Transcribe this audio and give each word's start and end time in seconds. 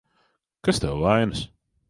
Kas 0.67 0.81
tev 0.85 0.97
vainas? 1.05 1.47